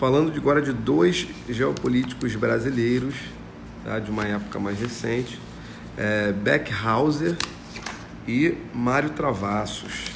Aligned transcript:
falando 0.00 0.34
agora 0.34 0.62
de 0.62 0.72
dois 0.72 1.28
geopolíticos 1.46 2.34
brasileiros, 2.34 3.14
tá? 3.84 3.98
de 3.98 4.10
uma 4.10 4.24
época 4.24 4.58
mais 4.58 4.80
recente, 4.80 5.38
é, 5.94 6.32
Beckhauser 6.32 7.36
e 8.26 8.56
Mário 8.72 9.10
Travassos. 9.10 10.06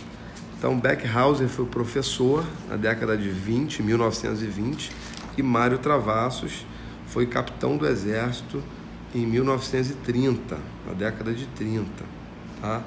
Então, 0.56 0.80
Beckhauser 0.80 1.48
foi 1.48 1.66
professor 1.66 2.46
na 2.66 2.76
década 2.76 3.14
de 3.14 3.28
20, 3.28 3.82
1920, 3.82 4.90
e 5.36 5.42
Mário 5.42 5.76
Travassos 5.76 6.64
foi 7.08 7.26
capitão 7.26 7.76
do 7.76 7.86
exército 7.86 8.62
em 9.14 9.26
1930, 9.26 10.56
na 10.86 10.94
década 10.94 11.30
de 11.34 11.44
30. 11.48 11.84
Tá? 12.58 12.82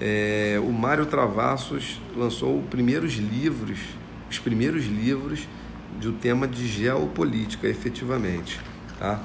É, 0.00 0.58
o 0.64 0.72
Mário 0.72 1.04
Travassos 1.04 2.00
lançou 2.16 2.58
os 2.58 2.66
primeiros 2.70 3.16
livros, 3.16 3.80
os 4.30 4.38
primeiros 4.38 4.86
livros 4.86 5.46
do 6.00 6.12
tema 6.12 6.46
de 6.46 6.66
geopolítica, 6.66 7.66
efetivamente. 7.66 8.60
Tá? 8.98 9.22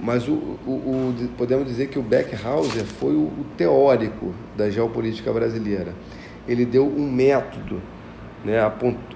Mas 0.00 0.28
o, 0.28 0.32
o, 0.32 0.70
o, 0.70 1.28
podemos 1.36 1.66
dizer 1.66 1.88
que 1.88 1.98
o 1.98 2.02
Beckhauser 2.02 2.84
foi 2.84 3.14
o, 3.14 3.24
o, 3.24 3.46
teórico 3.56 4.34
da 4.56 4.70
geopolítica 4.70 5.32
brasileira. 5.32 5.94
Ele 6.46 6.64
deu 6.64 6.86
um 6.86 7.10
método, 7.10 7.80
né, 8.44 8.58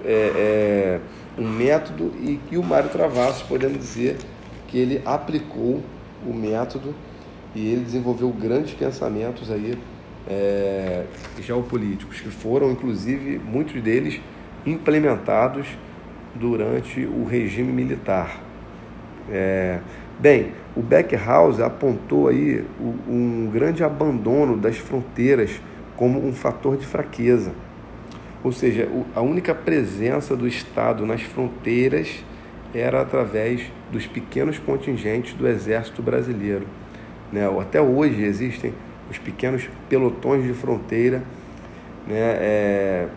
é, 0.03 0.05
é, 0.05 0.99
um 1.37 1.47
método 1.47 2.11
e, 2.19 2.39
e 2.51 2.57
o 2.57 2.63
Mário 2.63 2.89
Travassos, 2.89 3.43
podemos 3.43 3.77
dizer 3.77 4.17
que 4.67 4.77
ele 4.77 5.01
aplicou 5.05 5.81
o 6.25 6.33
método 6.33 6.93
e 7.55 7.67
ele 7.67 7.83
desenvolveu 7.83 8.29
grandes 8.29 8.73
pensamentos 8.73 9.51
aí 9.51 9.77
é, 10.27 11.05
geopolíticos, 11.41 12.19
que 12.19 12.29
foram, 12.29 12.71
inclusive, 12.71 13.37
muitos 13.37 13.81
deles 13.81 14.19
implementados 14.65 15.67
durante 16.35 17.05
o 17.05 17.25
regime 17.25 17.71
militar. 17.71 18.41
É, 19.29 19.79
bem, 20.19 20.51
o 20.75 20.81
Beckhaus 20.81 21.59
apontou 21.59 22.27
aí 22.27 22.63
um 23.07 23.49
grande 23.51 23.83
abandono 23.83 24.57
das 24.57 24.77
fronteiras 24.77 25.61
como 25.95 26.25
um 26.25 26.33
fator 26.33 26.77
de 26.77 26.85
fraqueza. 26.85 27.53
Ou 28.43 28.51
seja, 28.51 28.89
a 29.15 29.21
única 29.21 29.55
presença 29.55 30.35
do 30.35 30.47
Estado 30.47 31.05
nas 31.05 31.21
fronteiras 31.21 32.23
era 32.73 33.01
através 33.01 33.71
dos 33.91 34.05
pequenos 34.07 34.57
contingentes 34.57 35.33
do 35.33 35.47
Exército 35.47 36.01
Brasileiro. 36.01 36.65
Né? 37.31 37.47
Até 37.61 37.81
hoje 37.81 38.21
existem 38.23 38.73
os 39.09 39.17
pequenos 39.17 39.69
pelotões 39.87 40.43
de 40.43 40.53
fronteira 40.53 41.23
né? 42.07 42.37
É, 42.39 43.07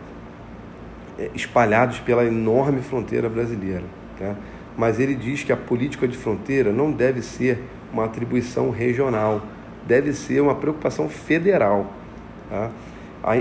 espalhados 1.34 2.00
pela 2.00 2.24
enorme 2.24 2.80
fronteira 2.82 3.28
brasileira. 3.28 3.84
Tá? 4.18 4.34
Mas 4.76 5.00
ele 5.00 5.14
diz 5.14 5.42
que 5.42 5.52
a 5.52 5.56
política 5.56 6.06
de 6.06 6.16
fronteira 6.16 6.72
não 6.72 6.92
deve 6.92 7.22
ser 7.22 7.62
uma 7.92 8.04
atribuição 8.04 8.70
regional, 8.70 9.42
deve 9.86 10.12
ser 10.12 10.40
uma 10.40 10.54
preocupação 10.54 11.08
federal. 11.08 11.86
Tá? 12.50 12.70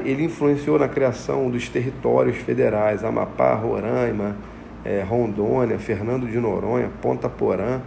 Ele 0.03 0.23
influenciou 0.23 0.79
na 0.79 0.87
criação 0.87 1.49
dos 1.49 1.69
territórios 1.69 2.37
federais, 2.37 3.03
Amapá, 3.03 3.53
Roraima, 3.53 4.35
é, 4.83 5.01
Rondônia, 5.01 5.77
Fernando 5.77 6.27
de 6.27 6.39
Noronha, 6.39 6.89
Ponta 7.01 7.27
Porã, 7.27 7.81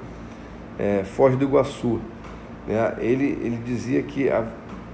é, 0.78 1.02
Foz 1.04 1.36
do 1.36 1.44
Iguaçu. 1.44 2.00
Né? 2.66 2.94
Ele, 2.98 3.38
ele 3.42 3.58
dizia 3.64 4.02
que 4.02 4.28
a, 4.28 4.44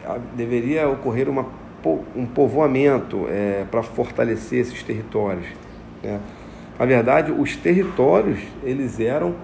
a, 0.07 0.19
deveria 0.35 0.89
ocorrer 0.89 1.29
uma, 1.29 1.47
um 2.17 2.27
povoamento 2.27 3.27
é, 3.29 3.65
para 3.71 3.83
fortalecer 3.83 4.61
esses 4.61 4.83
territórios. 4.83 5.47
Né? 6.03 6.21
Na 6.79 6.87
verdade, 6.87 7.33
os 7.33 7.57
territórios 7.57 8.41
eles 8.63 8.99
eram 8.99 9.35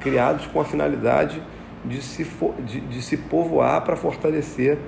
criados 0.00 0.46
com 0.46 0.60
a 0.60 0.64
finalidade 0.64 1.42
de 1.84 2.00
se, 2.02 2.26
de, 2.64 2.80
de 2.80 3.02
se 3.02 3.16
povoar 3.16 3.82
para 3.82 3.96
fortalecer 3.96 4.78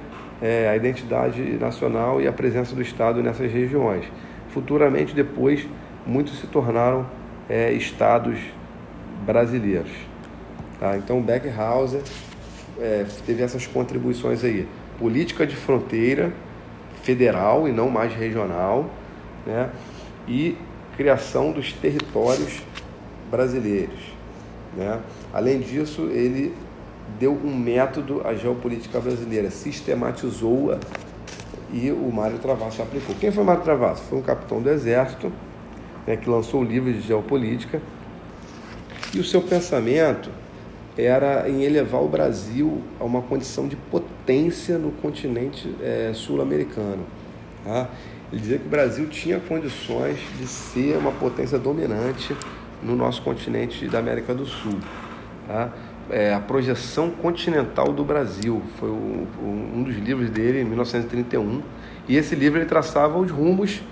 é, 0.41 0.69
a 0.69 0.77
identidade 0.77 1.43
nacional 1.59 2.21
e 2.21 2.29
a 2.29 2.33
presença 2.33 2.75
do 2.75 2.83
Estado 2.83 3.23
nessas 3.23 3.51
regiões. 3.51 4.05
Futuramente, 4.51 5.15
depois, 5.15 5.67
muitos 6.07 6.39
se 6.41 6.47
tornaram 6.47 7.07
é, 7.49 7.73
estados 7.73 8.39
brasileiros. 9.25 9.91
Tá? 10.79 10.97
Então, 10.97 11.21
Beckhauser 11.21 12.03
é, 12.79 13.05
teve 13.25 13.43
essas 13.43 13.67
contribuições 13.67 14.45
aí. 14.45 14.69
Política 14.99 15.47
de 15.47 15.57
fronteira 15.57 16.33
federal 17.07 17.69
e 17.69 17.73
não 17.73 17.89
mais 17.89 18.13
regional, 18.13 18.91
né? 19.47 19.71
e 20.27 20.59
criação 20.97 21.53
dos 21.53 21.73
territórios 21.73 22.63
brasileiros. 23.31 24.13
Né? 24.77 25.01
Além 25.33 25.61
disso, 25.61 26.09
ele 26.11 26.53
deu 27.21 27.33
um 27.33 27.57
método 27.57 28.27
à 28.27 28.35
geopolítica 28.35 28.99
brasileira, 28.99 29.51
sistematizou-a 29.51 30.81
e 31.73 31.93
o 31.93 32.11
Mário 32.13 32.39
Travasso 32.39 32.83
aplicou. 32.83 33.15
Quem 33.21 33.31
foi 33.31 33.45
Mário 33.45 33.63
Travasso? 33.63 34.03
Foi 34.11 34.19
um 34.19 34.23
capitão 34.23 34.61
do 34.61 34.69
Exército 34.69 35.33
né, 36.07 36.17
que 36.17 36.29
lançou 36.29 36.63
o 36.63 36.65
livro 36.65 36.93
de 36.93 37.01
geopolítica, 37.01 37.81
e 39.15 39.21
o 39.21 39.25
seu 39.25 39.41
pensamento 39.41 40.29
era 40.97 41.49
em 41.49 41.63
elevar 41.63 42.03
o 42.03 42.09
Brasil 42.09 42.83
a 42.99 43.05
uma 43.05 43.23
condição 43.23 43.69
de 43.69 43.77
potência 43.77 44.79
no 44.79 44.91
continente 44.91 45.75
é, 45.83 46.13
sul-americano. 46.15 47.05
Tá? 47.65 47.89
Ele 48.33 48.41
dizia 48.41 48.59
que 48.59 48.67
o 48.67 48.71
Brasil 48.71 49.07
tinha 49.09 49.39
condições 49.39 50.19
de 50.39 50.47
ser 50.47 50.97
uma 50.97 51.13
potência 51.13 51.59
dominante 51.59 52.35
no 52.83 52.97
nosso 52.97 53.23
continente 53.23 53.87
da 53.89 53.99
América 53.99 54.35
do 54.35 54.47
Sul. 54.47 54.79
Tá? 55.47 55.71
É, 56.09 56.33
a 56.33 56.41
projeção 56.41 57.11
continental 57.11 57.93
do 57.93 58.05
Brasil 58.05 58.63
foi 58.79 58.89
o, 58.89 59.27
um 59.43 59.83
dos 59.83 59.97
livros 59.97 60.31
dele, 60.31 60.61
em 60.61 60.65
1931, 60.65 61.63
e 62.09 62.17
esse 62.17 62.35
livro 62.35 62.59
ele 62.59 62.67
traçava 62.67 63.19
os 63.19 63.31
rumos 63.31 63.83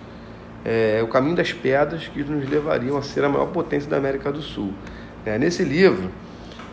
é, 0.65 1.01
o 1.03 1.09
caminho 1.09 1.37
das 1.37 1.53
pedras 1.53 2.09
que 2.09 2.25
nos 2.25 2.49
levariam 2.49 2.97
a 2.97 3.03
ser 3.03 3.23
a 3.25 3.29
maior 3.29 3.47
potência 3.49 3.89
da 3.91 3.99
América 3.99 4.33
do 4.33 4.41
Sul. 4.41 4.73
É, 5.27 5.39
nesse 5.39 5.63
livro, 5.63 6.11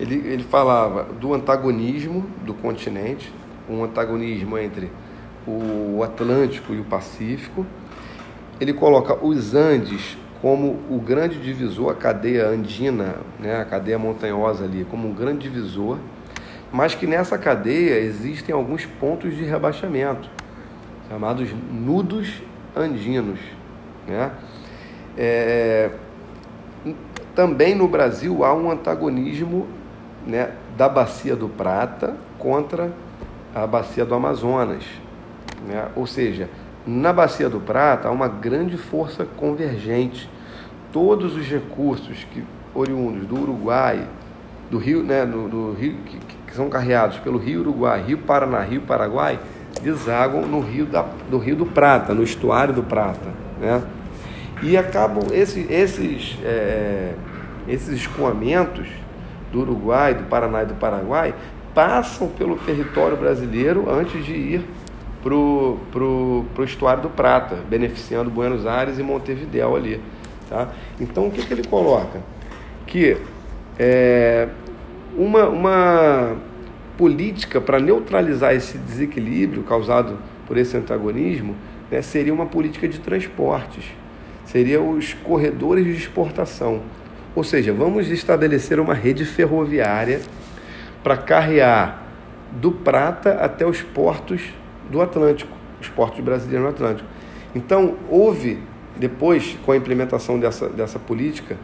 ele, 0.02 0.16
ele 0.28 0.44
falava 0.44 1.04
do 1.04 1.32
antagonismo 1.32 2.26
do 2.44 2.56
continente, 2.56 3.32
um 3.70 3.84
antagonismo 3.84 4.58
entre 4.58 4.92
o 5.46 6.02
Atlântico 6.04 6.74
e 6.74 6.80
o 6.80 6.84
Pacífico. 6.84 7.64
Ele 8.60 8.74
coloca 8.74 9.16
os 9.24 9.54
Andes 9.54 10.18
como 10.42 10.80
o 10.90 11.00
grande 11.00 11.38
divisor, 11.40 11.92
a 11.92 11.96
cadeia 11.96 12.48
andina, 12.48 13.18
né, 13.40 13.62
a 13.62 13.66
cadeia 13.66 14.00
montanhosa 14.00 14.64
ali, 14.64 14.88
como 14.90 15.08
um 15.08 15.14
grande 15.14 15.48
divisor, 15.48 16.00
mas 16.72 16.96
que 16.96 17.06
nessa 17.06 17.38
cadeia 17.38 18.00
existem 18.00 18.56
alguns 18.56 18.88
pontos 18.88 19.36
de 19.36 19.44
rebaixamento, 19.44 20.28
chamados 21.08 21.48
nudos 21.72 22.42
andinos. 22.76 23.40
Né? 24.08 24.32
É, 25.16 25.92
também 27.36 27.76
no 27.76 27.88
Brasil 27.88 28.44
há 28.44 28.52
um 28.56 28.72
antagonismo 28.72 29.68
né, 30.26 30.52
da 30.78 30.88
Bacia 30.88 31.36
do 31.36 31.50
Prata 31.50 32.16
contra 32.38 32.92
a 33.54 33.66
Bacia 33.68 34.06
do 34.06 34.16
Amazonas. 34.16 34.84
Né? 35.68 35.88
Ou 35.96 36.08
seja, 36.08 36.50
na 36.86 37.14
Bacia 37.14 37.50
do 37.50 37.60
Prata 37.60 38.08
há 38.08 38.12
uma 38.12 38.28
grande 38.28 38.78
força 38.78 39.26
convergente. 39.26 40.30
Todos 40.92 41.36
os 41.36 41.48
recursos 41.48 42.26
que 42.32 42.44
oriundos 42.74 43.26
do 43.28 43.40
Uruguai, 43.40 44.08
do 44.70 44.78
Rio, 44.78 45.04
né, 45.04 45.26
do, 45.26 45.48
do 45.48 45.74
Rio 45.74 45.98
que, 46.06 46.18
que, 46.18 46.56
são 46.56 46.70
carreados 46.70 47.18
pelo 47.20 47.38
Rio 47.38 47.62
Uruguai, 47.62 48.04
Rio 48.06 48.18
Paraná, 48.20 48.62
Rio 48.62 48.82
Paraguai, 48.82 49.40
desagam 49.82 50.42
no 50.42 50.60
Rio 50.60 50.86
da, 50.86 51.06
do 51.30 51.38
Rio 51.38 51.56
do 51.56 51.66
Prata, 51.66 52.14
no 52.14 52.24
estuário 52.24 52.74
do 52.74 52.84
Prata. 52.84 53.30
Né? 53.60 53.82
E 54.64 54.78
acabam 54.78 55.24
esse, 55.32 55.62
esses, 55.70 56.38
é, 56.44 57.14
esses 57.68 57.90
escoamentos 58.02 58.88
do 59.52 59.62
Uruguai, 59.62 60.14
do 60.14 60.24
Paraná 60.24 60.64
e 60.64 60.66
do 60.66 60.76
Paraguai 60.76 61.34
passam 61.74 62.28
pelo 62.28 62.58
território 62.58 63.16
brasileiro 63.16 63.90
antes 63.90 64.26
de 64.26 64.34
ir 64.34 64.66
para 65.24 65.34
o 65.34 65.80
pro, 65.92 66.46
pro 66.54 66.64
estuário 66.64 67.04
do 67.04 67.10
Prata, 67.10 67.58
beneficiando 67.70 68.30
Buenos 68.30 68.66
Aires 68.66 68.98
e 68.98 69.04
Montevidéu 69.04 69.76
ali. 69.76 70.02
Tá? 70.50 70.70
Então 71.00 71.28
o 71.28 71.32
que, 71.32 71.46
que 71.46 71.54
ele 71.54 71.64
coloca? 71.68 72.20
Que 72.86 73.18
é, 73.80 74.50
uma, 75.16 75.48
uma 75.48 76.36
política 76.98 77.62
para 77.62 77.80
neutralizar 77.80 78.54
esse 78.54 78.78
desequilíbrio 78.78 79.64
causado 79.64 80.18
por 80.48 80.58
esse 80.58 80.76
antagonismo 80.76 81.56
né, 81.90 82.02
seria 82.02 82.34
uma 82.34 82.46
política 82.46 82.88
de 82.88 83.00
transportes, 83.00 83.86
seria 84.46 84.82
os 84.82 85.14
corredores 85.14 85.86
de 85.86 85.92
exportação. 85.92 86.82
Ou 87.36 87.44
seja, 87.44 87.72
vamos 87.72 88.10
estabelecer 88.10 88.80
uma 88.80 88.94
rede 88.94 89.26
ferroviária 89.26 90.22
para 91.04 91.16
carrear 91.18 92.04
do 92.52 92.72
Prata 92.72 93.34
até 93.36 93.66
os 93.66 93.82
portos 93.82 94.42
do 94.90 95.02
Atlântico, 95.02 95.52
os 95.80 95.88
portos 95.88 96.20
brasileiros 96.20 96.64
no 96.64 96.70
Atlântico. 96.70 97.08
Então, 97.56 97.96
houve, 98.10 98.60
depois, 98.98 99.58
com 99.66 99.72
a 99.72 99.78
implementação 99.78 100.40
dessa, 100.40 100.68
dessa 100.68 101.00
política, 101.00 101.58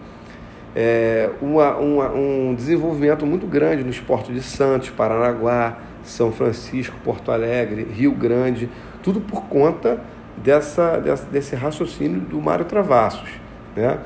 é, 0.76 1.30
uma, 1.42 1.76
uma, 1.76 2.10
um 2.14 2.54
desenvolvimento 2.56 3.26
muito 3.26 3.48
grande 3.48 3.84
nos 3.84 4.00
portos 4.00 4.34
de 4.34 4.42
Santos, 4.42 4.90
Paranaguá, 4.90 5.80
São 6.04 6.32
Francisco, 6.32 6.96
Porto 7.04 7.32
Alegre, 7.32 7.84
Rio 7.84 8.12
Grande, 8.12 8.70
tudo 9.02 9.20
por 9.20 9.44
conta 9.46 10.00
dessa, 10.38 10.98
dessa 11.00 11.26
desse 11.26 11.56
raciocínio 11.56 12.22
do 12.22 12.40
Mário 12.42 12.66
Travassos. 12.66 13.30
Né? 13.76 13.98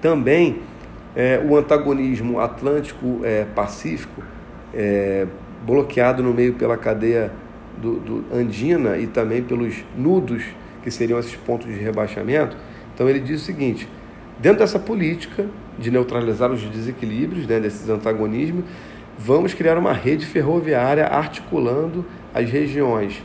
Também 0.00 0.60
é, 1.14 1.42
o 1.42 1.56
antagonismo 1.56 2.38
Atlântico-Pacífico, 2.40 4.22
é, 4.74 5.24
é, 5.24 5.26
bloqueado 5.64 6.22
no 6.22 6.34
meio 6.34 6.54
pela 6.54 6.76
cadeia 6.76 7.32
do, 7.78 7.98
do 7.98 8.24
andina 8.32 8.98
e 8.98 9.06
também 9.06 9.42
pelos 9.42 9.84
nudos, 9.96 10.44
que 10.82 10.90
seriam 10.90 11.18
esses 11.18 11.34
pontos 11.34 11.66
de 11.66 11.80
rebaixamento. 11.80 12.56
Então 12.94 13.08
ele 13.08 13.18
diz 13.18 13.42
o 13.42 13.44
seguinte: 13.44 13.88
dentro 14.38 14.58
dessa 14.58 14.78
política 14.78 15.46
de 15.78 15.90
neutralizar 15.90 16.50
os 16.50 16.62
desequilíbrios, 16.62 17.46
né, 17.46 17.58
desses 17.58 17.88
antagonismos, 17.88 18.64
vamos 19.18 19.54
criar 19.54 19.78
uma 19.78 19.92
rede 19.92 20.26
ferroviária 20.26 21.06
articulando 21.06 22.04
as 22.34 22.48
regiões 22.50 23.22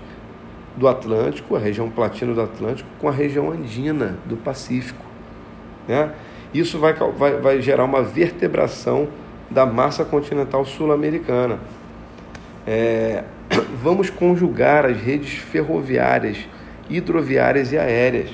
do 0.76 0.88
Atlântico, 0.88 1.56
a 1.56 1.60
região 1.60 1.90
platina 1.90 2.34
do 2.34 2.42
Atlântico, 2.42 2.90
com 3.00 3.10
a 3.10 3.12
região 3.12 3.52
andina 3.52 4.18
do 4.26 4.38
Pacífico. 4.38 5.06
Né? 5.88 6.12
Isso 6.54 6.78
vai, 6.80 6.94
vai, 6.94 7.38
vai 7.38 7.62
gerar 7.62 7.86
uma 7.86 8.02
vertebração 8.02 9.08
da 9.50 9.66
massa 9.66 10.04
continental 10.04 10.66
sul-americana. 10.66 11.60
É, 12.66 13.24
vamos 13.82 14.10
conjugar 14.10 14.86
as 14.86 15.00
redes 15.00 15.34
ferroviárias, 15.34 16.38
hidroviárias 16.90 17.72
e 17.72 17.78
aéreas. 17.78 18.30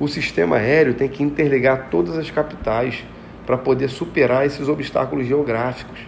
O 0.00 0.08
sistema 0.08 0.56
aéreo 0.56 0.94
tem 0.94 1.08
que 1.08 1.22
interligar 1.22 1.88
todas 1.90 2.18
as 2.18 2.30
capitais 2.30 3.04
para 3.46 3.56
poder 3.56 3.88
superar 3.88 4.46
esses 4.46 4.68
obstáculos 4.68 5.26
geográficos. 5.26 6.00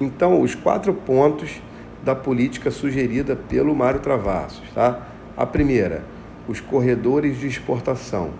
Então, 0.00 0.40
os 0.40 0.54
quatro 0.54 0.92
pontos 0.92 1.62
da 2.02 2.14
política 2.14 2.70
sugerida 2.70 3.34
pelo 3.34 3.74
Mário 3.74 4.00
Travassos, 4.00 4.68
tá? 4.74 5.06
A 5.36 5.46
primeira, 5.46 6.04
os 6.46 6.60
corredores 6.60 7.38
de 7.38 7.46
exportação, 7.46 8.30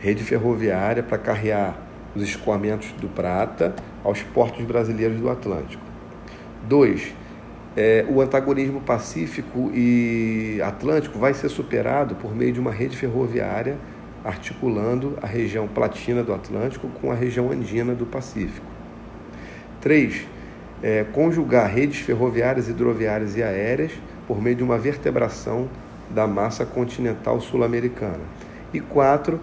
rede 0.00 0.22
ferroviária 0.22 1.02
para 1.02 1.18
carrear 1.18 1.76
os 2.14 2.22
escoamentos 2.22 2.92
do 2.92 3.08
prata 3.08 3.74
aos 4.02 4.22
portos 4.22 4.64
brasileiros 4.64 5.18
do 5.18 5.28
Atlântico. 5.28 5.82
Dois, 6.66 7.14
é, 7.76 8.06
o 8.08 8.20
antagonismo 8.20 8.80
pacífico 8.80 9.70
e 9.74 10.60
atlântico 10.62 11.18
vai 11.18 11.34
ser 11.34 11.48
superado 11.48 12.14
por 12.14 12.34
meio 12.34 12.52
de 12.52 12.60
uma 12.60 12.72
rede 12.72 12.96
ferroviária 12.96 13.76
articulando 14.26 15.16
a 15.22 15.26
região 15.26 15.68
platina 15.68 16.22
do 16.24 16.34
Atlântico 16.34 16.88
com 17.00 17.12
a 17.12 17.14
região 17.14 17.52
andina 17.52 17.94
do 17.94 18.04
Pacífico. 18.04 18.66
Três, 19.80 20.26
é, 20.82 21.04
conjugar 21.04 21.70
redes 21.70 22.00
ferroviárias, 22.00 22.68
hidroviárias 22.68 23.36
e 23.36 23.42
aéreas 23.42 23.92
por 24.26 24.42
meio 24.42 24.56
de 24.56 24.64
uma 24.64 24.76
vertebração 24.76 25.68
da 26.10 26.26
massa 26.26 26.66
continental 26.66 27.40
sul-americana. 27.40 28.24
E 28.72 28.80
quatro, 28.80 29.38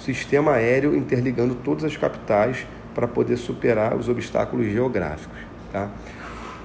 sistema 0.00 0.52
aéreo 0.52 0.96
interligando 0.96 1.54
todas 1.54 1.84
as 1.84 1.96
capitais 1.96 2.66
para 2.94 3.06
poder 3.06 3.36
superar 3.36 3.96
os 3.96 4.08
obstáculos 4.08 4.66
geográficos. 4.66 5.38
Tá? 5.72 5.90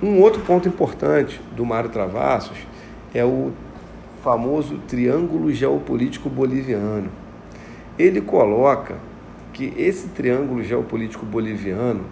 Um 0.01 0.19
outro 0.19 0.41
ponto 0.41 0.67
importante 0.67 1.39
do 1.55 1.65
Mário 1.65 1.89
Travassos 1.89 2.57
é 3.13 3.23
o 3.23 3.51
famoso 4.23 4.79
triângulo 4.87 5.53
geopolítico 5.53 6.29
boliviano. 6.29 7.09
Ele 7.97 8.19
coloca 8.19 8.95
que 9.53 9.73
esse 9.77 10.09
triângulo 10.09 10.63
geopolítico 10.63 11.25
boliviano 11.25 12.03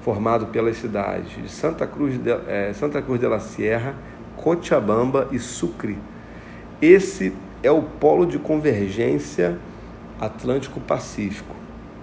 formado 0.00 0.46
pelas 0.46 0.76
cidades 0.76 1.30
de 1.42 1.50
Santa 1.50 1.86
Cruz 1.86 2.16
de, 2.18 2.30
é, 2.48 2.72
Santa 2.72 3.02
Cruz 3.02 3.20
de 3.20 3.26
la 3.26 3.38
Sierra, 3.40 3.94
Cochabamba 4.36 5.28
e 5.30 5.38
Sucre. 5.38 5.98
Esse 6.80 7.32
é 7.62 7.70
o 7.70 7.82
polo 7.82 8.24
de 8.24 8.38
convergência 8.38 9.58
Atlântico-Pacífico. 10.20 11.54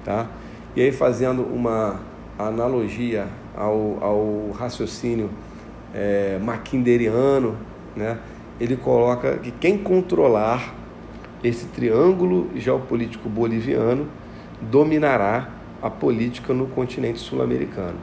Tá? 0.03 0.27
E 0.75 0.81
aí, 0.81 0.91
fazendo 0.91 1.43
uma 1.43 1.99
analogia 2.37 3.27
ao, 3.55 3.97
ao 4.01 4.51
raciocínio 4.51 5.29
é, 5.93 6.39
maquinderiano, 6.43 7.55
né? 7.95 8.17
ele 8.59 8.75
coloca 8.75 9.37
que 9.37 9.51
quem 9.51 9.77
controlar 9.77 10.73
esse 11.43 11.65
triângulo 11.67 12.49
geopolítico 12.55 13.27
boliviano 13.27 14.07
dominará 14.61 15.49
a 15.81 15.89
política 15.89 16.53
no 16.53 16.67
continente 16.67 17.19
sul-americano. 17.19 17.97